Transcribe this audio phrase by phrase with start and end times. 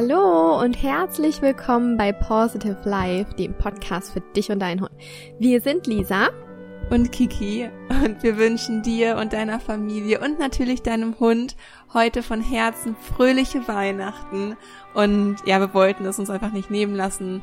[0.00, 4.92] Hallo und herzlich willkommen bei Positive Life, dem Podcast für dich und deinen Hund.
[5.40, 6.28] Wir sind Lisa.
[6.88, 7.68] Und Kiki.
[7.88, 11.56] Und wir wünschen dir und deiner Familie und natürlich deinem Hund
[11.92, 14.56] heute von Herzen fröhliche Weihnachten.
[14.94, 17.42] Und ja, wir wollten es uns einfach nicht nehmen lassen,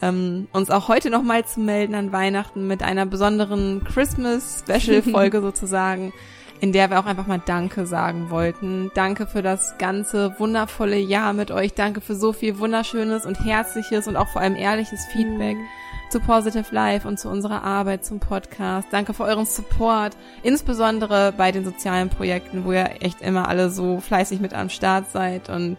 [0.00, 6.12] ähm, uns auch heute nochmal zu melden an Weihnachten mit einer besonderen Christmas-Special-Folge sozusagen,
[6.60, 8.90] in der wir auch einfach mal Danke sagen wollten.
[8.94, 11.74] Danke für das ganze wundervolle Jahr mit euch.
[11.74, 15.56] Danke für so viel wunderschönes und herzliches und auch vor allem ehrliches Feedback.
[15.56, 15.66] Mhm
[16.08, 18.88] zu Positive Life und zu unserer Arbeit zum Podcast.
[18.90, 24.00] Danke für euren Support, insbesondere bei den sozialen Projekten, wo ihr echt immer alle so
[24.00, 25.76] fleißig mit am Start seid und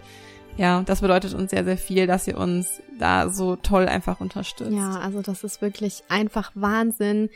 [0.57, 4.71] ja, das bedeutet uns sehr, sehr viel, dass ihr uns da so toll einfach unterstützt.
[4.71, 7.29] Ja, also das ist wirklich einfach Wahnsinn,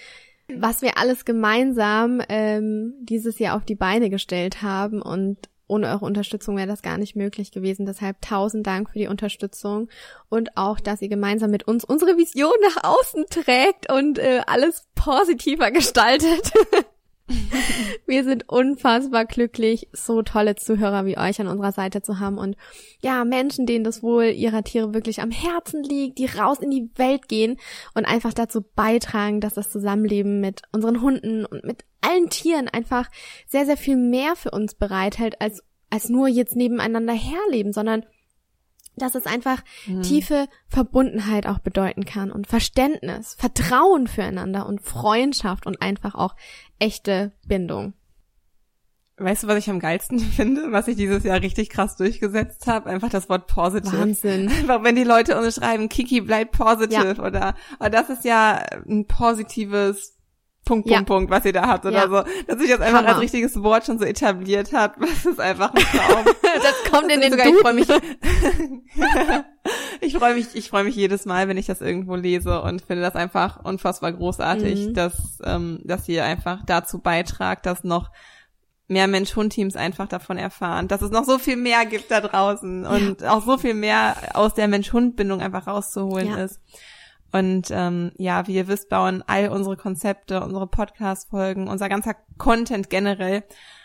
[0.59, 6.05] was wir alles gemeinsam ähm, dieses Jahr auf die Beine gestellt haben und ohne eure
[6.05, 7.85] Unterstützung wäre das gar nicht möglich gewesen.
[7.85, 9.87] Deshalb tausend Dank für die Unterstützung
[10.27, 14.85] und auch, dass ihr gemeinsam mit uns unsere Vision nach außen trägt und äh, alles
[14.95, 16.51] positiver gestaltet.
[18.05, 22.55] Wir sind unfassbar glücklich, so tolle Zuhörer wie euch an unserer Seite zu haben und
[23.01, 26.89] ja, Menschen, denen das Wohl ihrer Tiere wirklich am Herzen liegt, die raus in die
[26.95, 27.57] Welt gehen
[27.93, 33.09] und einfach dazu beitragen, dass das Zusammenleben mit unseren Hunden und mit allen Tieren einfach
[33.47, 38.05] sehr, sehr viel mehr für uns bereithält, als, als nur jetzt nebeneinander herleben, sondern
[38.95, 40.01] dass es einfach mhm.
[40.03, 46.35] tiefe Verbundenheit auch bedeuten kann und Verständnis, Vertrauen füreinander und Freundschaft und einfach auch
[46.79, 47.93] echte Bindung.
[49.17, 52.89] Weißt du, was ich am geilsten finde, was ich dieses Jahr richtig krass durchgesetzt habe?
[52.89, 53.97] Einfach das Wort positive.
[53.97, 54.49] Wahnsinn.
[54.61, 57.23] Einfach wenn die Leute uns schreiben, Kiki bleibt positive ja.
[57.23, 60.17] oder, oder das ist ja ein positives
[60.63, 60.97] Punkt, ja.
[60.97, 62.07] Punkt, Punkt, was ihr da habt oder ja.
[62.07, 62.23] so.
[62.47, 63.09] Dass sich das einfach Hammer.
[63.09, 64.95] als richtiges Wort schon so etabliert hat.
[64.99, 66.25] Das ist einfach ein Traum.
[66.41, 67.87] das kommt das in den sogar, Ich freue mich,
[70.01, 73.01] ich freue mich, ich freue mich jedes Mal, wenn ich das irgendwo lese und finde
[73.01, 74.93] das einfach unfassbar großartig, mhm.
[74.93, 78.11] dass, ähm, dass ihr einfach dazu beitragt, dass noch
[78.87, 83.21] mehr Mensch-Hund-Teams einfach davon erfahren, dass es noch so viel mehr gibt da draußen und
[83.21, 83.31] ja.
[83.31, 86.59] auch so viel mehr aus der Mensch-Hund-Bindung einfach rauszuholen ist.
[87.31, 92.89] Und ähm, ja, wie ihr wisst, bauen all unsere Konzepte, unsere Podcast-Folgen, unser ganzer Content
[92.89, 93.43] generell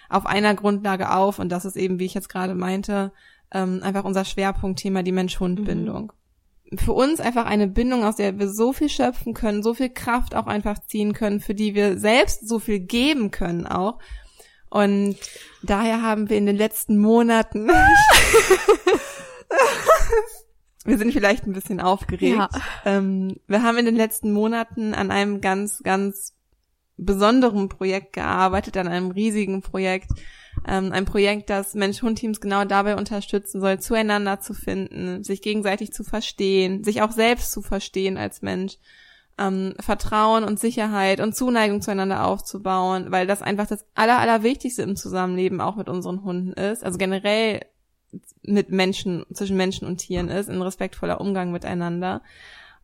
[0.09, 1.39] auf einer Grundlage auf.
[1.39, 3.13] Und das ist eben, wie ich jetzt gerade meinte,
[3.53, 6.13] ähm, einfach unser Schwerpunktthema, die Mensch-Hund-Bindung.
[6.71, 6.79] Mhm.
[6.79, 10.35] Für uns einfach eine Bindung, aus der wir so viel schöpfen können, so viel Kraft
[10.35, 14.01] auch einfach ziehen können, für die wir selbst so viel geben können auch.
[14.69, 15.17] Und
[15.63, 17.71] daher haben wir in den letzten Monaten
[20.87, 22.37] wir sind vielleicht ein bisschen aufgeregt.
[22.37, 22.49] Ja.
[22.85, 26.35] Ähm, wir haben in den letzten Monaten an einem ganz, ganz
[26.97, 30.11] besonderen Projekt gearbeitet, an einem riesigen Projekt.
[30.67, 36.03] Ähm, ein Projekt, das Mensch-Hund-Teams genau dabei unterstützen soll, zueinander zu finden, sich gegenseitig zu
[36.05, 38.79] verstehen, sich auch selbst zu verstehen als Mensch,
[39.39, 44.97] ähm, Vertrauen und Sicherheit und Zuneigung zueinander aufzubauen, weil das einfach das Aller, Allerwichtigste im
[44.97, 46.83] Zusammenleben auch mit unseren Hunden ist.
[46.83, 47.61] Also generell
[48.43, 52.23] mit Menschen, zwischen Menschen und Tieren ist, ein respektvoller Umgang miteinander.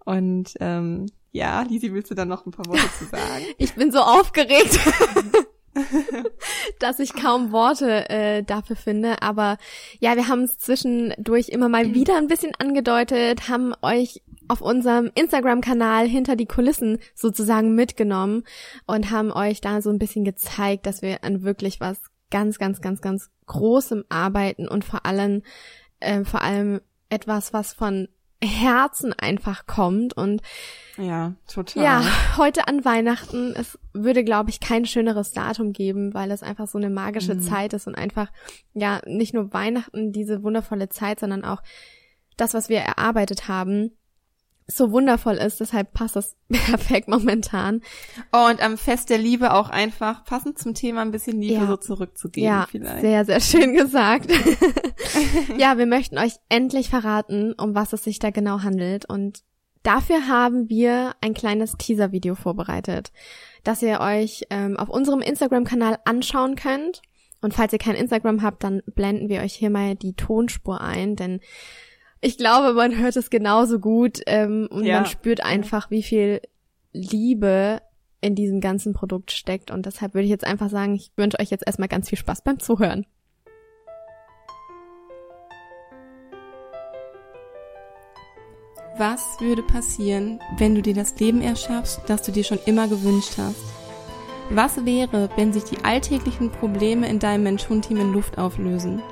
[0.05, 3.44] Und ähm, ja, Lisi, willst du da noch ein paar Worte zu sagen?
[3.59, 4.78] Ich bin so aufgeregt.
[6.78, 9.22] dass ich kaum Worte äh, dafür finde.
[9.22, 9.56] Aber
[10.00, 15.10] ja, wir haben es zwischendurch immer mal wieder ein bisschen angedeutet, haben euch auf unserem
[15.15, 18.44] Instagram-Kanal hinter die Kulissen sozusagen mitgenommen
[18.87, 21.99] und haben euch da so ein bisschen gezeigt, dass wir an wirklich was
[22.32, 25.43] ganz, ganz, ganz, ganz großem Arbeiten und vor allem,
[26.00, 28.09] äh, vor allem etwas, was von
[28.43, 30.42] Herzen einfach kommt und
[30.98, 31.84] ja, total.
[31.84, 36.66] Ja, heute an Weihnachten, es würde, glaube ich, kein schöneres Datum geben, weil es einfach
[36.66, 37.42] so eine magische mhm.
[37.42, 38.32] Zeit ist und einfach,
[38.75, 41.62] ja, nicht nur Weihnachten, diese wundervolle Zeit, sondern auch
[42.37, 43.92] das, was wir erarbeitet haben,
[44.66, 47.82] so wundervoll ist, deshalb passt das perfekt momentan.
[48.32, 51.66] Oh, und am Fest der Liebe auch einfach passend zum Thema ein bisschen Liebe ja.
[51.66, 53.00] so zurückzugeben ja, vielleicht.
[53.00, 54.30] Sehr, sehr schön gesagt.
[55.59, 59.42] ja, wir möchten euch endlich verraten, um was es sich da genau handelt und
[59.82, 63.12] dafür haben wir ein kleines Teaser-Video vorbereitet,
[63.65, 67.03] das ihr euch ähm, auf unserem Instagram-Kanal anschauen könnt.
[67.41, 71.16] Und falls ihr kein Instagram habt, dann blenden wir euch hier mal die Tonspur ein,
[71.16, 71.41] denn
[72.24, 74.95] ich glaube, man hört es genauso gut ähm, und ja.
[74.95, 76.41] man spürt einfach, wie viel
[76.92, 77.83] Liebe
[78.21, 79.72] in diesem ganzen Produkt steckt.
[79.72, 82.42] Und deshalb würde ich jetzt einfach sagen, ich wünsche euch jetzt erstmal ganz viel Spaß
[82.42, 83.07] beim Zuhören.
[88.97, 93.33] Was würde passieren, wenn du dir das Leben erschaffst, das du dir schon immer gewünscht
[93.36, 93.65] hast?
[94.51, 99.03] Was wäre, wenn sich die alltäglichen Probleme in deinem Mensch-Hund-Team in Luft auflösen?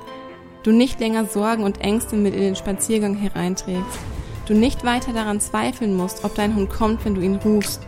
[0.63, 3.99] Du nicht länger Sorgen und Ängste mit in den Spaziergang hereinträgst,
[4.47, 7.81] du nicht weiter daran zweifeln musst, ob dein Hund kommt, wenn du ihn rufst,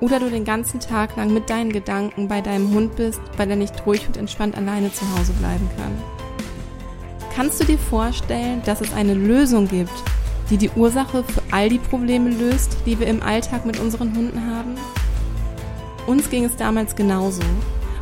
[0.00, 3.56] oder du den ganzen Tag lang mit deinen Gedanken bei deinem Hund bist, weil er
[3.56, 5.92] nicht ruhig und entspannt alleine zu Hause bleiben kann.
[7.34, 9.92] Kannst du dir vorstellen, dass es eine Lösung gibt,
[10.50, 14.46] die die Ursache für all die Probleme löst, die wir im Alltag mit unseren Hunden
[14.46, 14.74] haben?
[16.06, 17.42] Uns ging es damals genauso.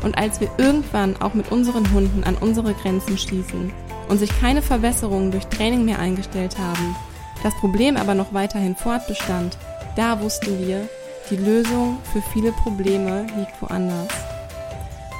[0.03, 3.71] Und als wir irgendwann auch mit unseren Hunden an unsere Grenzen stießen
[4.09, 6.95] und sich keine Verbesserungen durch Training mehr eingestellt haben,
[7.43, 9.57] das Problem aber noch weiterhin fortbestand,
[9.95, 10.87] da wussten wir,
[11.29, 14.07] die Lösung für viele Probleme liegt woanders.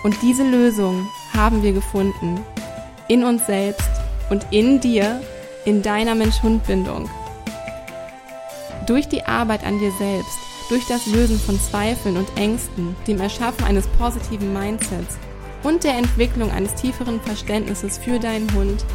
[0.03, 2.41] Und diese Lösung haben wir gefunden.
[3.07, 3.89] In uns selbst
[4.29, 5.21] und in dir,
[5.65, 7.09] in deiner Mensch-Hund-Bindung.
[8.87, 10.37] Durch die Arbeit an dir selbst,
[10.69, 15.17] durch das Lösen von Zweifeln und Ängsten, dem Erschaffen eines positiven Mindsets
[15.63, 18.85] und der Entwicklung eines tieferen Verständnisses für deinen Hund,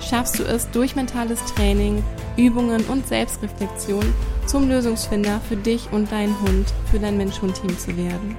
[0.00, 2.02] schaffst du es durch mentales Training,
[2.36, 4.12] Übungen und Selbstreflexion
[4.46, 8.36] zum Lösungsfinder für dich und deinen Hund, für dein Mensch-Hund-Team zu werden.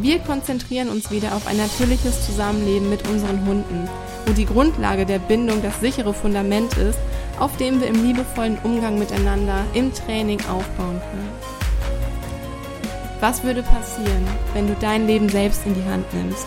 [0.00, 3.88] Wir konzentrieren uns wieder auf ein natürliches Zusammenleben mit unseren Hunden,
[4.26, 6.98] wo die Grundlage der Bindung das sichere Fundament ist,
[7.40, 11.57] auf dem wir im liebevollen Umgang miteinander im Training aufbauen können.
[13.20, 14.24] Was würde passieren,
[14.54, 16.46] wenn du dein Leben selbst in die Hand nimmst,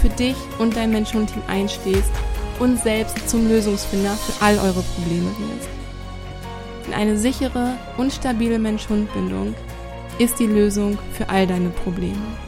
[0.00, 2.10] für dich und dein Mensch-Hund-Team einstehst
[2.58, 5.68] und selbst zum Lösungsfinder für all eure Probleme wirst?
[6.86, 9.54] Denn eine sichere und stabile Mensch-Hund-Bindung
[10.18, 12.45] ist die Lösung für all deine Probleme.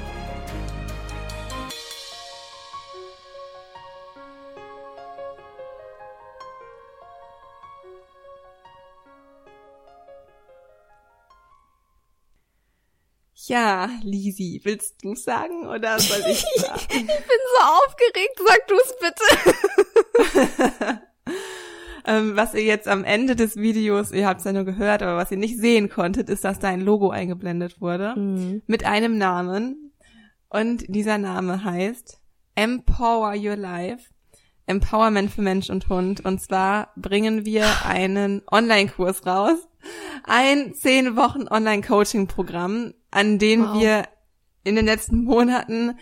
[13.48, 16.82] Ja, Lisi, willst du sagen oder soll ich sagen?
[16.90, 19.24] ich bin so aufgeregt, sag du es bitte.
[22.06, 25.16] ähm, was ihr jetzt am Ende des Videos, ihr habt es ja nur gehört, aber
[25.16, 28.60] was ihr nicht sehen konntet, ist, dass dein Logo eingeblendet wurde mhm.
[28.66, 29.94] mit einem Namen.
[30.50, 32.20] Und dieser Name heißt
[32.54, 34.10] Empower Your Life.
[34.66, 36.22] Empowerment für Mensch und Hund.
[36.22, 39.56] Und zwar bringen wir einen Online-Kurs raus.
[40.24, 43.80] Ein zehn Wochen Online-Coaching-Programm, an dem wow.
[43.80, 44.08] wir
[44.64, 45.98] in den letzten Monaten,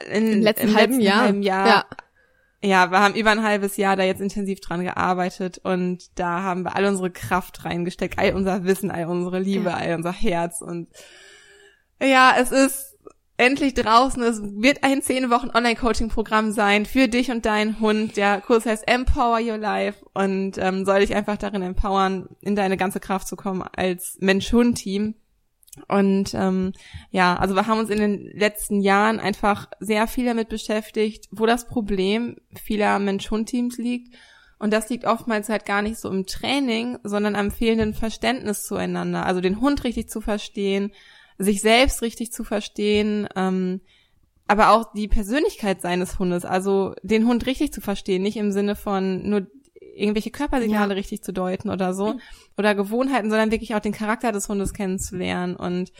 [0.00, 1.86] äh, in, im letzten, im halben, letzten Jahr, halben Jahr ja.
[2.62, 6.62] ja, wir haben über ein halbes Jahr da jetzt intensiv dran gearbeitet und da haben
[6.62, 9.76] wir all unsere Kraft reingesteckt, all unser Wissen, all unsere Liebe, ja.
[9.76, 10.88] all unser Herz und
[12.00, 12.96] ja, es ist
[13.38, 14.22] endlich draußen.
[14.22, 18.16] Es wird ein zehn Wochen Online-Coaching-Programm sein für dich und deinen Hund.
[18.16, 22.76] Der Kurs heißt Empower Your Life und ähm, soll dich einfach darin empowern, in deine
[22.76, 25.14] ganze Kraft zu kommen als Mensch-Hund-Team.
[25.86, 26.72] Und ähm,
[27.10, 31.46] ja, also wir haben uns in den letzten Jahren einfach sehr viel damit beschäftigt, wo
[31.46, 34.14] das Problem vieler Mensch-Hund-Teams liegt.
[34.58, 39.24] Und das liegt oftmals halt gar nicht so im Training, sondern am fehlenden Verständnis zueinander.
[39.24, 40.92] Also den Hund richtig zu verstehen,
[41.38, 43.80] sich selbst richtig zu verstehen, ähm,
[44.48, 48.74] aber auch die Persönlichkeit seines Hundes, also den Hund richtig zu verstehen, nicht im Sinne
[48.74, 49.46] von nur
[49.98, 50.98] irgendwelche Körpersignale ja.
[50.98, 52.20] richtig zu deuten oder so mhm.
[52.56, 55.92] oder Gewohnheiten, sondern wirklich auch den Charakter des Hundes kennenzulernen und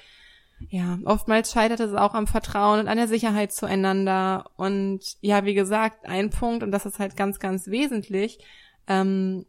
[0.71, 5.55] ja, oftmals scheitert es auch am Vertrauen und an der Sicherheit zueinander und ja, wie
[5.55, 8.39] gesagt, ein Punkt und das ist halt ganz, ganz wesentlich,
[8.89, 9.45] ähm,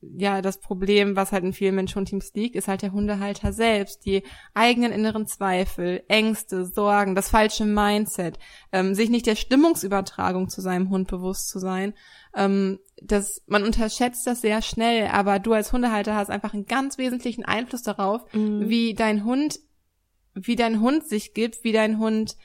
[0.00, 4.04] ja, das Problem, was halt in vielen Mensch-Hund-Teams liegt, ist halt der Hundehalter selbst.
[4.04, 4.22] Die
[4.54, 8.38] eigenen inneren Zweifel, Ängste, Sorgen, das falsche Mindset,
[8.72, 11.94] ähm, sich nicht der Stimmungsübertragung zu seinem Hund bewusst zu sein.
[12.36, 16.98] Ähm, das, man unterschätzt das sehr schnell, aber du als Hundehalter hast einfach einen ganz
[16.98, 18.68] wesentlichen Einfluss darauf, mhm.
[18.68, 19.58] wie dein Hund,
[20.34, 22.36] wie dein Hund sich gibt, wie dein Hund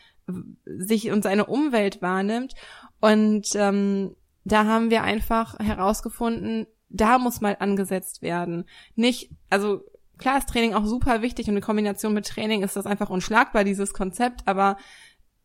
[0.65, 2.53] sich und seine Umwelt wahrnimmt.
[2.99, 8.65] Und ähm, da haben wir einfach herausgefunden, da muss mal angesetzt werden.
[8.95, 9.83] Nicht, also
[10.17, 13.63] klar ist Training auch super wichtig und in Kombination mit Training ist das einfach unschlagbar,
[13.63, 14.77] dieses Konzept, aber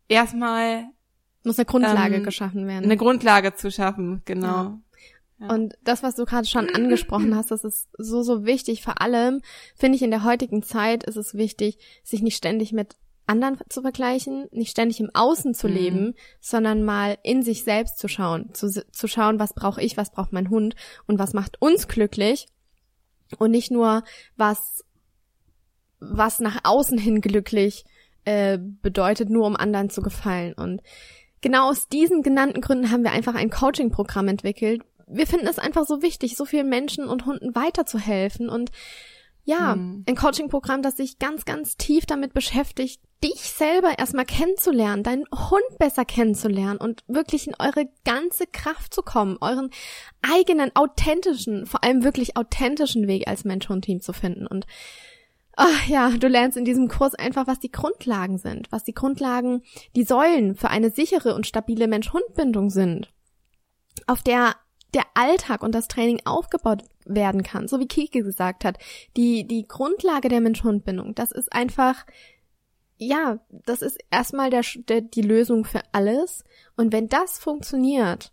[0.09, 0.87] erstmal
[1.47, 2.85] muss eine Grundlage ähm, geschaffen werden.
[2.85, 4.47] Eine Grundlage zu schaffen, genau.
[4.47, 4.81] Ja.
[5.39, 5.49] Ja.
[5.49, 8.83] Und das, was du gerade schon angesprochen hast, das ist so, so wichtig.
[8.83, 9.43] Vor allem
[9.75, 13.83] finde ich in der heutigen Zeit ist es wichtig, sich nicht ständig mit anderen zu
[13.83, 15.75] vergleichen, nicht ständig im Außen zu mhm.
[15.75, 20.11] leben, sondern mal in sich selbst zu schauen, zu, zu schauen, was brauche ich, was
[20.11, 20.75] braucht mein Hund
[21.07, 22.47] und was macht uns glücklich
[23.39, 24.05] und nicht nur
[24.37, 24.85] was
[25.99, 27.85] was nach außen hin glücklich
[28.25, 30.53] äh, bedeutet, nur um anderen zu gefallen.
[30.53, 30.83] Und
[31.47, 34.83] genau aus diesen genannten Gründen haben wir einfach ein Coaching-Programm entwickelt.
[35.07, 38.73] Wir finden es einfach so wichtig, so vielen Menschen und Hunden weiterzuhelfen und
[39.45, 40.05] ja, mhm.
[40.09, 45.79] ein Coaching-Programm, das sich ganz, ganz tief damit beschäftigt, dich selber erstmal kennenzulernen, deinen Hund
[45.79, 49.71] besser kennenzulernen und wirklich in eure ganze Kraft zu kommen, euren
[50.23, 54.49] eigenen authentischen, vor allem wirklich authentischen Weg als Mensch-Hund-Team zu finden.
[54.49, 54.67] Und
[55.57, 59.63] ach ja, du lernst in diesem Kurs einfach, was die Grundlagen sind, was die Grundlagen,
[59.97, 63.13] die Säulen für eine sichere und stabile Mensch-Hund-Bindung sind,
[64.07, 64.55] auf der
[64.95, 68.79] der Alltag und das Training aufgebaut werden kann, so wie Kiki gesagt hat,
[69.17, 72.07] die, die Grundlage der Mensch-Hund-Bindung, das ist einfach
[72.99, 76.45] ja, das ist erstmal der, der, die Lösung für alles.
[76.77, 78.33] Und wenn das funktioniert,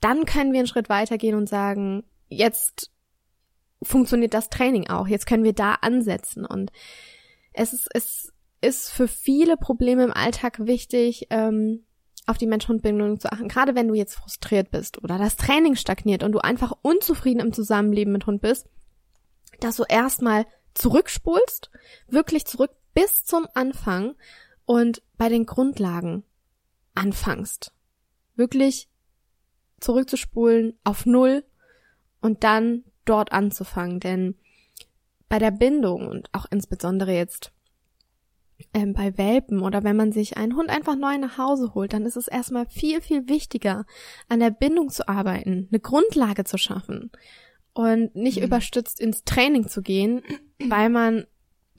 [0.00, 2.90] dann können wir einen Schritt weitergehen und sagen, jetzt
[3.82, 5.06] funktioniert das Training auch.
[5.06, 6.44] Jetzt können wir da ansetzen.
[6.44, 6.70] Und
[7.52, 11.84] es ist, es ist für viele Probleme im Alltag wichtig, ähm,
[12.26, 13.48] auf die Mensch-Hund-Bindung zu achten.
[13.48, 17.52] Gerade wenn du jetzt frustriert bist oder das Training stagniert und du einfach unzufrieden im
[17.52, 18.68] Zusammenleben mit Hund bist,
[19.60, 21.70] dass du erstmal zurückspulst,
[22.06, 24.14] wirklich zurück bis zum Anfang
[24.64, 26.24] und bei den Grundlagen
[26.94, 27.72] anfangst.
[28.36, 28.88] Wirklich
[29.80, 31.44] zurückzuspulen auf Null
[32.20, 34.00] und dann dort anzufangen.
[34.00, 34.36] Denn
[35.28, 37.52] bei der Bindung und auch insbesondere jetzt
[38.74, 42.04] ähm, bei Welpen oder wenn man sich einen Hund einfach neu nach Hause holt, dann
[42.04, 43.86] ist es erstmal viel, viel wichtiger,
[44.28, 47.10] an der Bindung zu arbeiten, eine Grundlage zu schaffen
[47.72, 48.44] und nicht mhm.
[48.44, 50.22] überstützt ins Training zu gehen,
[50.68, 51.26] weil man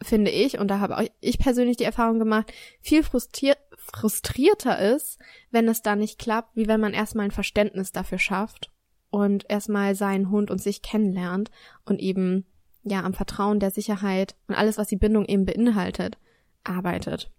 [0.01, 3.55] finde ich, und da habe auch ich persönlich die Erfahrung gemacht, viel frustrier
[3.93, 5.17] frustrierter ist,
[5.49, 8.70] wenn es da nicht klappt, wie wenn man erstmal ein Verständnis dafür schafft
[9.11, 11.51] und erstmal seinen Hund und sich kennenlernt
[11.85, 12.45] und eben
[12.83, 16.17] ja am Vertrauen der Sicherheit und alles, was die Bindung eben beinhaltet,
[16.63, 17.29] arbeitet.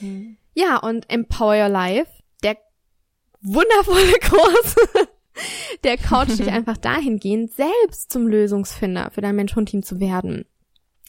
[0.00, 0.36] Mhm.
[0.54, 2.10] Ja, und Empower Your Life,
[2.44, 2.56] der
[3.40, 4.76] wundervolle Kurs,
[5.82, 10.44] der coacht dich einfach dahingehend, selbst zum Lösungsfinder für dein Mensch-Hund-Team zu werden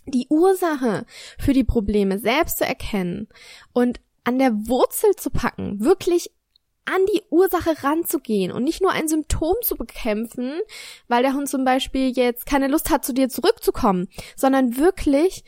[0.06, 1.06] die Ursache
[1.38, 3.28] für die Probleme selbst zu erkennen
[3.72, 6.32] und an der Wurzel zu packen, wirklich
[6.86, 10.60] an die Ursache ranzugehen und nicht nur ein Symptom zu bekämpfen,
[11.08, 15.44] weil der Hund zum Beispiel jetzt keine Lust hat, zu dir zurückzukommen, sondern wirklich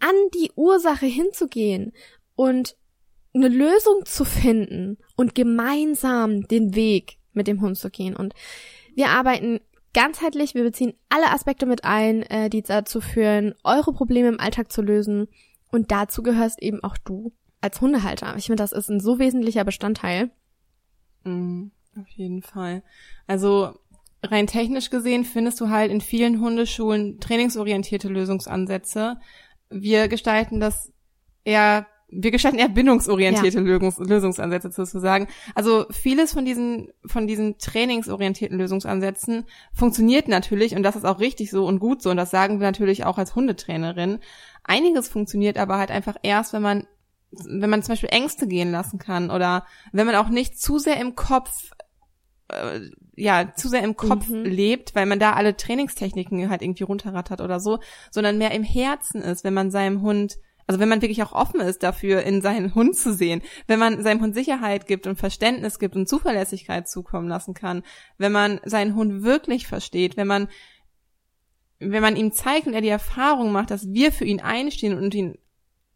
[0.00, 1.92] an die Ursache hinzugehen
[2.36, 2.76] und
[3.34, 8.16] eine Lösung zu finden und gemeinsam den Weg mit dem Hund zu gehen.
[8.16, 8.34] Und
[8.94, 9.60] wir arbeiten
[9.92, 10.54] ganzheitlich.
[10.54, 14.82] Wir beziehen alle Aspekte mit ein, äh, die dazu führen, eure Probleme im Alltag zu
[14.82, 15.28] lösen.
[15.70, 18.34] Und dazu gehörst eben auch du als Hundehalter.
[18.36, 20.30] Ich finde, das ist ein so wesentlicher Bestandteil.
[21.28, 21.70] Mm,
[22.00, 22.82] auf jeden Fall.
[23.26, 23.78] Also
[24.22, 29.18] rein technisch gesehen findest du halt in vielen Hundeschulen trainingsorientierte Lösungsansätze.
[29.70, 30.92] Wir gestalten das
[31.44, 33.64] eher wir gestalten eher bindungsorientierte ja.
[33.64, 35.28] Lösungs Lösungsansätze sozusagen.
[35.54, 39.44] Also vieles von diesen, von diesen trainingsorientierten Lösungsansätzen
[39.74, 42.66] funktioniert natürlich und das ist auch richtig so und gut so und das sagen wir
[42.66, 44.20] natürlich auch als Hundetrainerin.
[44.64, 46.86] Einiges funktioniert aber halt einfach erst, wenn man,
[47.30, 50.98] wenn man zum Beispiel Ängste gehen lassen kann oder wenn man auch nicht zu sehr
[50.98, 51.72] im Kopf
[52.48, 52.80] äh,
[53.14, 54.44] ja, zu sehr im Kopf mhm.
[54.44, 57.78] lebt, weil man da alle Trainingstechniken halt irgendwie runterrattert oder so,
[58.10, 61.60] sondern mehr im Herzen ist, wenn man seinem Hund also wenn man wirklich auch offen
[61.60, 65.78] ist dafür, in seinen Hund zu sehen, wenn man seinem Hund Sicherheit gibt und Verständnis
[65.78, 67.82] gibt und Zuverlässigkeit zukommen lassen kann,
[68.18, 70.48] wenn man seinen Hund wirklich versteht, wenn man
[71.80, 75.14] wenn man ihm zeigt und er die Erfahrung macht, dass wir für ihn einstehen und
[75.14, 75.38] ihn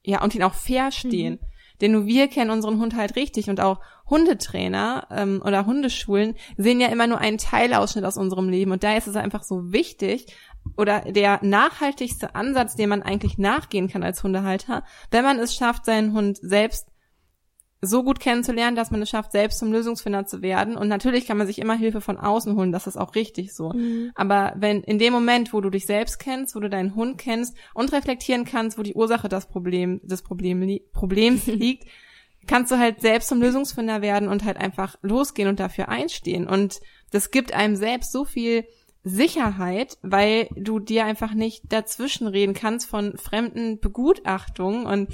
[0.05, 1.35] ja und ihn auch fair stehen.
[1.35, 1.47] Mhm.
[1.81, 6.81] Denn nur wir kennen unseren Hund halt richtig und auch Hundetrainer ähm, oder Hundeschulen sehen
[6.81, 10.27] ja immer nur einen Teilausschnitt aus unserem Leben und da ist es einfach so wichtig,
[10.77, 15.85] oder der nachhaltigste Ansatz, den man eigentlich nachgehen kann als Hundehalter, wenn man es schafft,
[15.85, 16.89] seinen Hund selbst
[17.85, 20.77] so gut kennenzulernen, dass man es schafft, selbst zum Lösungsfinder zu werden.
[20.77, 23.73] Und natürlich kann man sich immer Hilfe von außen holen, das ist auch richtig so.
[23.73, 24.13] Mhm.
[24.15, 27.57] Aber wenn in dem Moment, wo du dich selbst kennst, wo du deinen Hund kennst
[27.75, 31.89] und reflektieren kannst, wo die Ursache des, Problem, des Problem li Problems liegt,
[32.47, 36.47] kannst du halt selbst zum Lösungsfinder werden und halt einfach losgehen und dafür einstehen.
[36.47, 38.65] Und das gibt einem selbst so viel
[39.03, 45.13] Sicherheit, weil du dir einfach nicht dazwischenreden kannst von fremden Begutachtungen und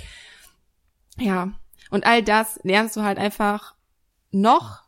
[1.18, 1.52] ja,
[1.90, 3.74] und all das lernst du halt einfach
[4.30, 4.82] noch,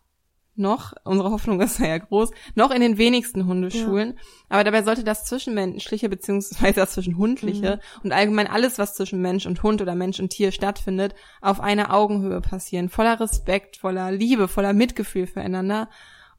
[0.56, 4.10] noch, unsere Hoffnung ist ja groß, noch in den wenigsten Hundeschulen.
[4.10, 4.20] Ja.
[4.50, 8.00] Aber dabei sollte das Zwischenmenschliche beziehungsweise das Zwischenhundliche mhm.
[8.04, 11.94] und allgemein alles, was zwischen Mensch und Hund oder Mensch und Tier stattfindet, auf einer
[11.94, 12.88] Augenhöhe passieren.
[12.88, 15.88] Voller Respekt, voller Liebe, voller Mitgefühl füreinander.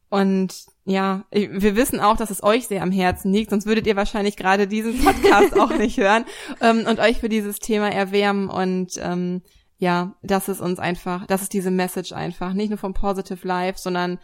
[0.09, 3.95] Und ja, wir wissen auch, dass es euch sehr am Herzen liegt, sonst würdet ihr
[3.95, 6.25] wahrscheinlich gerade diesen Podcast auch nicht hören
[6.59, 9.41] ähm, und euch für dieses Thema erwärmen und ähm,
[9.81, 13.79] ja, das ist uns einfach, das ist diese Message einfach, nicht nur vom Positive Life,
[13.79, 14.19] sondern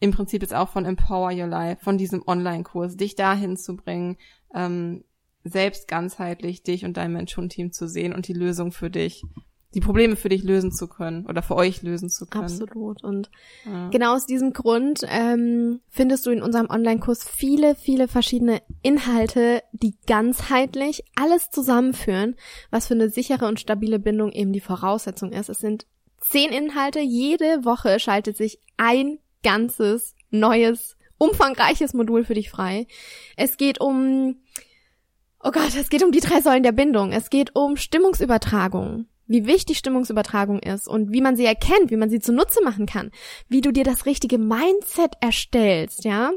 [0.00, 4.16] im Prinzip jetzt auch von Empower Your Life, von diesem Online-Kurs, dich dahin zu bringen,
[4.52, 5.04] ähm,
[5.44, 9.22] selbst ganzheitlich dich und dein Mensch-Hund-Team zu sehen und die Lösung für dich
[9.76, 12.44] die Probleme für dich lösen zu können oder für euch lösen zu können.
[12.44, 13.04] Absolut.
[13.04, 13.30] Und
[13.66, 13.90] ja.
[13.90, 19.94] genau aus diesem Grund ähm, findest du in unserem Online-Kurs viele, viele verschiedene Inhalte, die
[20.06, 22.36] ganzheitlich alles zusammenführen,
[22.70, 25.50] was für eine sichere und stabile Bindung eben die Voraussetzung ist.
[25.50, 25.86] Es sind
[26.22, 27.00] zehn Inhalte.
[27.00, 32.86] Jede Woche schaltet sich ein ganzes neues, umfangreiches Modul für dich frei.
[33.36, 34.36] Es geht um
[35.44, 37.12] Oh Gott, es geht um die drei Säulen der Bindung.
[37.12, 42.10] Es geht um Stimmungsübertragung wie wichtig Stimmungsübertragung ist und wie man sie erkennt, wie man
[42.10, 43.10] sie zunutze machen kann,
[43.48, 46.32] wie du dir das richtige Mindset erstellst, ja,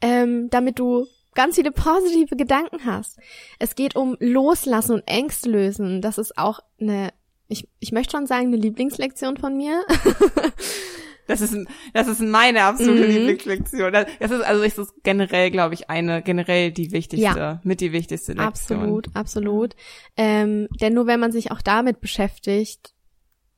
[0.00, 3.18] ähm, damit du ganz viele positive Gedanken hast.
[3.58, 6.00] Es geht um Loslassen und Ängste lösen.
[6.00, 7.10] Das ist auch eine,
[7.46, 9.84] ich, ich möchte schon sagen, eine Lieblingslektion von mir.
[11.28, 11.54] Das ist,
[11.92, 13.10] das ist meine absolute mhm.
[13.10, 13.92] Lieblingslektion.
[13.92, 17.60] Das ist also ist das generell, glaube ich, eine generell die wichtigste, ja.
[17.62, 18.48] mit die wichtigste Lektion.
[18.48, 19.76] Absolut, absolut.
[20.16, 22.94] Ähm, denn nur wenn man sich auch damit beschäftigt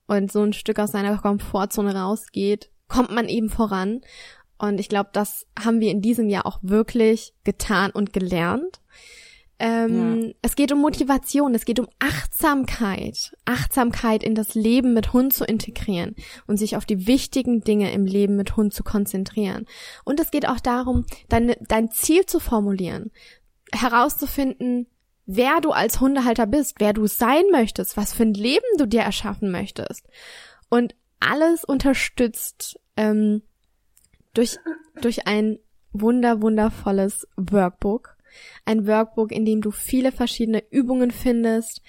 [0.08, 4.00] und so ein Stück aus seiner Komfortzone rausgeht, kommt man eben voran.
[4.58, 8.80] Und ich glaube, das haben wir in diesem Jahr auch wirklich getan und gelernt.
[9.62, 10.32] Ähm, ja.
[10.40, 13.36] Es geht um Motivation, es geht um Achtsamkeit.
[13.44, 18.06] Achtsamkeit in das Leben mit Hund zu integrieren und sich auf die wichtigen Dinge im
[18.06, 19.66] Leben mit Hund zu konzentrieren.
[20.04, 23.10] Und es geht auch darum, dein, dein Ziel zu formulieren,
[23.70, 24.86] herauszufinden,
[25.26, 29.02] wer du als Hundehalter bist, wer du sein möchtest, was für ein Leben du dir
[29.02, 30.06] erschaffen möchtest.
[30.70, 33.42] Und alles unterstützt ähm,
[34.32, 34.56] durch,
[35.02, 35.58] durch ein
[35.92, 38.16] wunder, wundervolles Workbook
[38.64, 41.82] ein Workbook, in dem du viele verschiedene Übungen findest,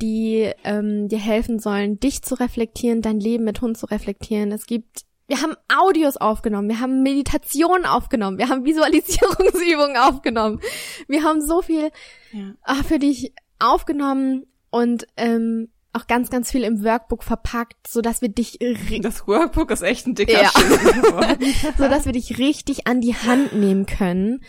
[0.00, 4.52] die ähm, dir helfen sollen, dich zu reflektieren, dein Leben mit Hund zu reflektieren.
[4.52, 10.60] Es gibt wir haben Audios aufgenommen, wir haben Meditationen aufgenommen, wir haben Visualisierungsübungen aufgenommen.
[11.06, 11.90] Wir haben so viel
[12.32, 12.54] ja.
[12.62, 18.22] ach, für dich aufgenommen und ähm, auch ganz, ganz viel im Workbook verpackt, so dass
[18.22, 18.58] wir dich
[19.02, 20.50] das Workbook ist echt ein dicker ja.
[21.78, 24.40] so dass wir dich richtig an die Hand nehmen können.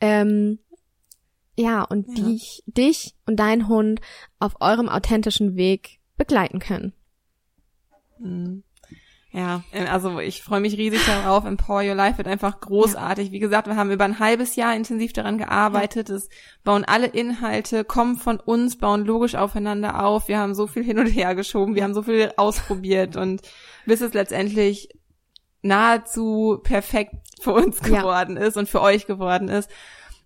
[0.00, 0.58] Ähm,
[1.56, 2.24] ja, und ja.
[2.24, 4.00] dich, dich und dein Hund
[4.38, 6.92] auf eurem authentischen Weg begleiten können.
[8.18, 8.62] Mhm.
[9.32, 11.44] Ja, also ich freue mich riesig darauf.
[11.44, 13.26] Empower Your Life wird einfach großartig.
[13.26, 13.32] Ja.
[13.32, 16.08] Wie gesagt, wir haben über ein halbes Jahr intensiv daran gearbeitet.
[16.08, 16.30] Es
[16.64, 20.28] bauen alle Inhalte, kommen von uns, bauen logisch aufeinander auf.
[20.28, 23.42] Wir haben so viel hin und her geschoben, wir haben so viel ausprobiert und
[23.84, 24.88] bis es letztendlich
[25.60, 28.44] nahezu perfekt für uns geworden ja.
[28.44, 29.70] ist und für euch geworden ist.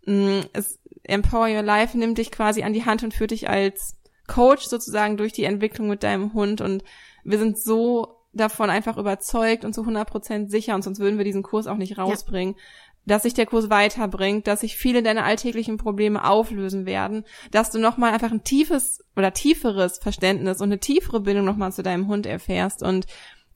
[0.07, 3.97] Mm, es Empower Your Life nimmt dich quasi an die Hand und führt dich als
[4.27, 6.85] Coach sozusagen durch die Entwicklung mit deinem Hund und
[7.25, 11.43] wir sind so davon einfach überzeugt und zu 100% sicher und sonst würden wir diesen
[11.43, 12.63] Kurs auch nicht rausbringen, ja.
[13.07, 17.79] dass sich der Kurs weiterbringt, dass sich viele deiner alltäglichen Probleme auflösen werden, dass du
[17.79, 22.25] nochmal einfach ein tiefes oder tieferes Verständnis und eine tiefere Bindung nochmal zu deinem Hund
[22.27, 23.07] erfährst und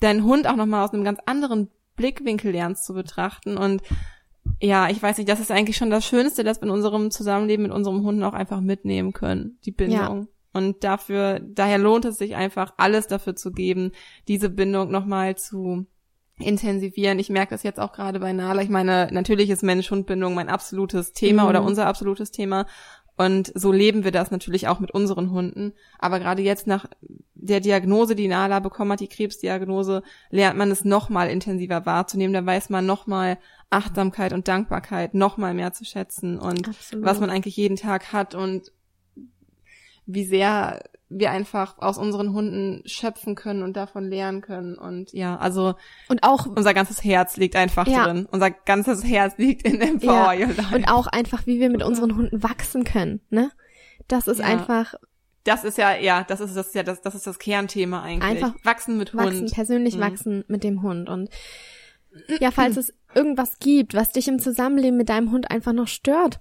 [0.01, 3.81] deinen Hund auch nochmal aus einem ganz anderen Blickwinkel lernst zu betrachten und
[4.61, 7.65] ja, ich weiß nicht, das ist eigentlich schon das Schönste, dass wir in unserem Zusammenleben
[7.65, 10.23] mit unserem Hund auch einfach mitnehmen können, die Bindung.
[10.23, 10.27] Ja.
[10.53, 13.91] Und dafür, daher lohnt es sich einfach, alles dafür zu geben,
[14.29, 15.87] diese Bindung nochmal zu
[16.39, 17.19] intensivieren.
[17.19, 18.63] Ich merke es jetzt auch gerade bei Nala.
[18.63, 21.49] Ich meine, natürlich ist Mensch-Hund-Bindung mein absolutes Thema mhm.
[21.49, 22.67] oder unser absolutes Thema.
[23.17, 25.73] Und so leben wir das natürlich auch mit unseren Hunden.
[25.99, 26.87] Aber gerade jetzt nach
[27.35, 32.35] der Diagnose, die Nala bekommen hat, die Krebsdiagnose, lernt man es nochmal intensiver wahrzunehmen.
[32.35, 33.39] Da weiß man nochmal
[33.71, 37.05] Achtsamkeit und Dankbarkeit nochmal mehr zu schätzen und Absolut.
[37.05, 38.71] was man eigentlich jeden Tag hat und
[40.07, 45.37] wie sehr wir einfach aus unseren Hunden schöpfen können und davon lernen können und ja,
[45.37, 45.75] also
[46.09, 48.05] und auch unser ganzes Herz liegt einfach ja.
[48.05, 48.27] drin.
[48.31, 50.47] Unser ganzes Herz liegt in Empower ja.
[50.47, 50.75] Your Life.
[50.75, 53.51] Und auch einfach, wie wir mit unseren Hunden wachsen können, ne?
[54.09, 54.47] Das ist ja.
[54.47, 54.95] einfach
[55.45, 58.43] das ist ja, ja, das ist das ja das, das ist das Kernthema eigentlich.
[58.43, 59.27] Einfach wachsen mit Hund.
[59.27, 60.01] Wachsen, persönlich mhm.
[60.01, 61.09] wachsen mit dem Hund.
[61.09, 61.29] Und
[62.41, 66.41] ja, falls es irgendwas gibt, was dich im Zusammenleben mit deinem Hund einfach noch stört,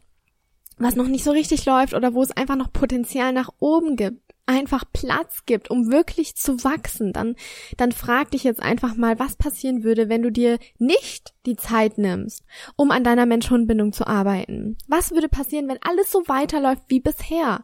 [0.78, 4.22] was noch nicht so richtig läuft oder wo es einfach noch Potenzial nach oben gibt,
[4.46, 7.36] einfach Platz gibt, um wirklich zu wachsen, dann,
[7.78, 11.98] dann frag dich jetzt einfach mal, was passieren würde, wenn du dir nicht die Zeit
[11.98, 12.44] nimmst,
[12.76, 14.78] um an deiner Mensch-Hund-Bindung zu arbeiten.
[14.88, 17.64] Was würde passieren, wenn alles so weiterläuft wie bisher?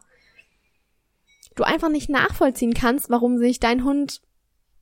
[1.54, 4.22] Du einfach nicht nachvollziehen kannst, warum sich dein Hund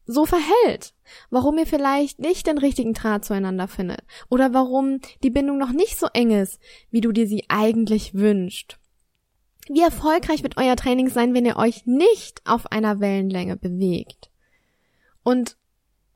[0.09, 0.95] so verhält,
[1.31, 5.99] warum ihr vielleicht nicht den richtigen Draht zueinander findet oder warum die Bindung noch nicht
[5.99, 6.59] so eng ist,
[6.91, 8.79] wie du dir sie eigentlich wünschst.
[9.69, 14.31] Wie erfolgreich wird euer Training sein, wenn ihr euch nicht auf einer Wellenlänge bewegt?
[15.23, 15.59] Und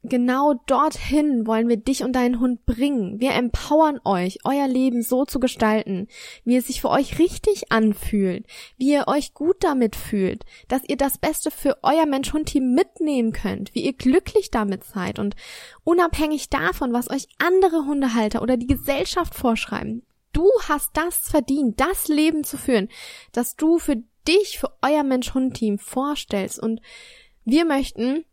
[0.02, 3.20] genau dorthin wollen wir dich und deinen Hund bringen.
[3.20, 6.08] Wir empowern euch, euer Leben so zu gestalten,
[6.44, 10.96] wie es sich für euch richtig anfühlt, wie ihr euch gut damit fühlt, dass ihr
[10.96, 15.36] das Beste für euer Mensch-Hund-Team mitnehmen könnt, wie ihr glücklich damit seid und
[15.84, 20.02] unabhängig davon, was euch andere Hundehalter oder die Gesellschaft vorschreiben.
[20.32, 22.88] Du hast das verdient, das Leben zu führen,
[23.32, 26.80] das du für dich, für euer Mensch-Hund-Team vorstellst und
[27.44, 28.24] wir möchten,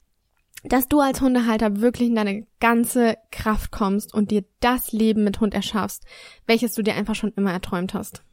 [0.63, 5.39] dass du als Hundehalter wirklich in deine ganze Kraft kommst und dir das Leben mit
[5.39, 6.05] Hund erschaffst,
[6.45, 8.23] welches du dir einfach schon immer erträumt hast.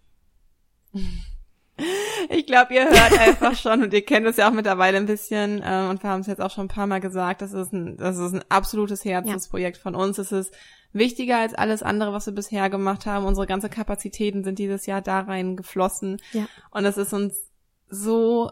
[2.31, 5.63] Ich glaube, ihr hört einfach schon und ihr kennt es ja auch mittlerweile ein bisschen
[5.63, 7.99] äh, und wir haben es jetzt auch schon ein paar Mal gesagt, das ist ein,
[7.99, 9.83] das ist ein absolutes Herzensprojekt ja.
[9.83, 10.17] von uns.
[10.17, 10.55] Es ist
[10.93, 13.27] wichtiger als alles andere, was wir bisher gemacht haben.
[13.27, 16.49] Unsere ganze Kapazitäten sind dieses Jahr da rein geflossen ja.
[16.71, 17.51] und es ist uns
[17.89, 18.51] so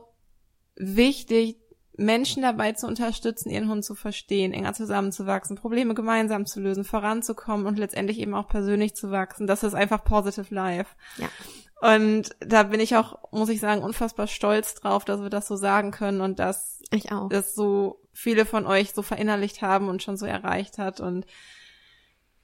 [0.76, 1.56] wichtig,
[1.96, 7.66] Menschen dabei zu unterstützen, ihren Hund zu verstehen, enger zusammenzuwachsen, Probleme gemeinsam zu lösen, voranzukommen
[7.66, 9.46] und letztendlich eben auch persönlich zu wachsen.
[9.46, 10.94] Das ist einfach positive life.
[11.18, 11.28] Ja.
[11.80, 15.56] Und da bin ich auch, muss ich sagen, unfassbar stolz drauf, dass wir das so
[15.56, 17.28] sagen können und dass ich auch.
[17.28, 21.00] das so viele von euch so verinnerlicht haben und schon so erreicht hat.
[21.00, 21.26] Und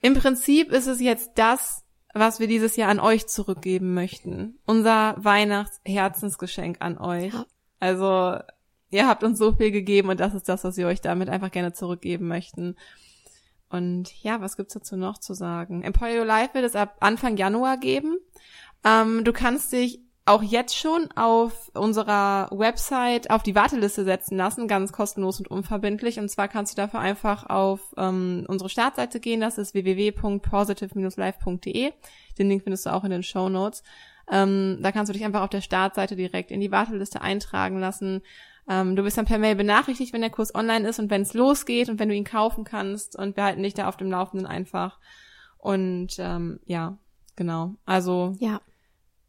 [0.01, 4.59] im Prinzip ist es jetzt das, was wir dieses Jahr an euch zurückgeben möchten.
[4.67, 7.33] Unser Weihnachtsherzensgeschenk an euch.
[7.33, 7.47] Ja.
[7.79, 8.39] Also
[8.91, 11.51] ihr habt uns so viel gegeben und das ist das, was wir euch damit einfach
[11.51, 12.77] gerne zurückgeben möchten.
[13.69, 15.83] Und ja, was gibt's dazu noch zu sagen?
[15.83, 18.19] Employer Your Life wird es ab Anfang Januar geben.
[18.85, 24.69] Ähm, du kannst dich auch jetzt schon auf unserer Website auf die Warteliste setzen lassen,
[24.69, 26.21] ganz kostenlos und unverbindlich.
[26.21, 31.93] Und zwar kannst du dafür einfach auf ähm, unsere Startseite gehen, das ist www.positive-life.de.
[32.39, 33.83] Den Link findest du auch in den Show Notes.
[34.31, 38.23] Ähm, da kannst du dich einfach auf der Startseite direkt in die Warteliste eintragen lassen.
[38.71, 41.35] Ähm, du bist dann per Mail benachrichtigt, wenn der Kurs online ist und wenn es
[41.35, 44.47] losgeht und wenn du ihn kaufen kannst und wir halten dich da auf dem Laufenden
[44.47, 45.01] einfach.
[45.59, 46.97] Und ähm, ja,
[47.35, 47.75] genau.
[47.85, 48.61] Also ja.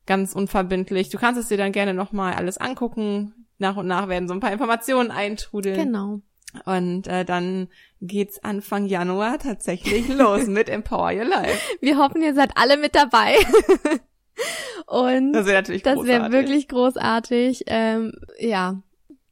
[0.05, 1.09] ganz unverbindlich.
[1.09, 3.47] Du kannst es dir dann gerne nochmal alles angucken.
[3.57, 5.75] Nach und nach werden so ein paar Informationen eintrudeln.
[5.75, 6.21] Genau.
[6.65, 11.59] Und äh, dann geht's Anfang Januar tatsächlich los mit Empower Your Life.
[11.81, 13.33] Wir hoffen, ihr seid alle mit dabei.
[14.85, 17.63] Und das wäre natürlich Das wäre wirklich großartig.
[17.67, 18.81] Ähm, ja,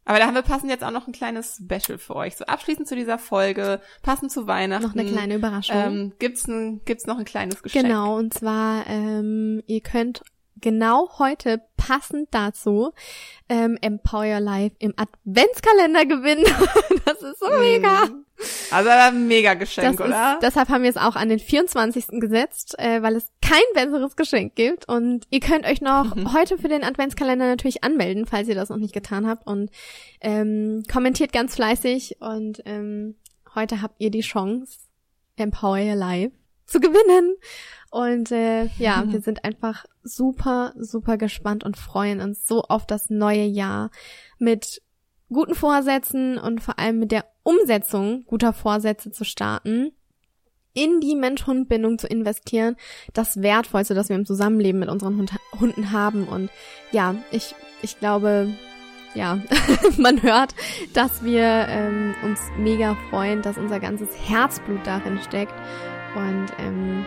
[0.10, 2.36] aber da haben wir passend jetzt auch noch ein kleines Special für euch.
[2.36, 4.84] So abschließend zu dieser Folge, passend zu Weihnachten.
[4.84, 5.76] Noch eine kleine Überraschung.
[5.76, 7.86] Ähm, gibt's ein, gibt's noch ein kleines Geschenk?
[7.86, 10.24] Genau, und zwar, ähm, ihr könnt
[10.56, 12.92] genau heute passend dazu
[13.50, 16.44] ähm, Empower Life im Adventskalender gewinnen.
[17.06, 17.60] das ist so mm.
[17.60, 18.10] mega.
[18.72, 20.34] Also ein mega Geschenk, das oder?
[20.34, 22.20] Ist, deshalb haben wir es auch an den 24.
[22.20, 24.88] gesetzt, äh, weil es kein besseres Geschenk gibt.
[24.88, 28.78] Und ihr könnt euch noch heute für den Adventskalender natürlich anmelden, falls ihr das noch
[28.78, 29.46] nicht getan habt.
[29.48, 29.72] Und
[30.22, 32.18] ähm, kommentiert ganz fleißig.
[32.20, 33.16] Und ähm,
[33.56, 34.80] heute habt ihr die Chance,
[35.36, 36.32] Empower Your Life
[36.66, 37.36] zu gewinnen.
[37.90, 43.10] Und äh, ja, wir sind einfach super, super gespannt und freuen uns so auf das
[43.10, 43.90] neue Jahr
[44.38, 44.82] mit
[45.32, 49.92] guten Vorsätzen und vor allem mit der Umsetzung guter Vorsätze zu starten,
[50.74, 52.76] in die Mensch-Hund-Bindung zu investieren,
[53.14, 56.28] das Wertvollste, das wir im Zusammenleben mit unseren Hund Hunden haben.
[56.28, 56.52] Und
[56.92, 58.54] ja, ich, ich glaube,
[59.16, 59.40] ja,
[59.98, 60.54] man hört,
[60.94, 65.56] dass wir ähm, uns mega freuen, dass unser ganzes Herzblut darin steckt.
[66.16, 67.04] Und ähm,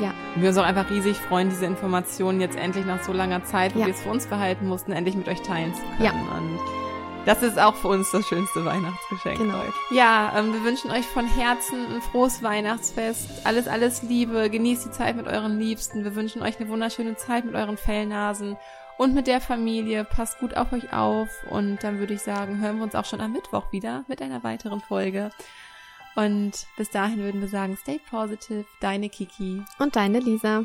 [0.00, 0.14] ja.
[0.36, 3.80] Wir uns auch einfach riesig freuen, diese Informationen jetzt endlich nach so langer Zeit, wo
[3.80, 3.86] ja.
[3.86, 6.04] wir es für uns behalten mussten, endlich mit euch teilen zu können.
[6.04, 6.12] Ja.
[6.12, 6.79] Und
[7.26, 9.62] das ist auch für uns das schönste Weihnachtsgeschenk genau.
[9.90, 13.44] Ja, ähm, wir wünschen euch von Herzen ein frohes Weihnachtsfest.
[13.44, 14.48] Alles, alles Liebe.
[14.48, 16.04] Genießt die Zeit mit euren Liebsten.
[16.04, 18.56] Wir wünschen euch eine wunderschöne Zeit mit euren Fellnasen
[18.96, 20.04] und mit der Familie.
[20.04, 21.28] Passt gut auf euch auf.
[21.50, 24.42] Und dann würde ich sagen, hören wir uns auch schon am Mittwoch wieder mit einer
[24.42, 25.30] weiteren Folge.
[26.16, 29.62] Und bis dahin würden wir sagen, stay positive, deine Kiki.
[29.78, 30.64] Und deine Lisa.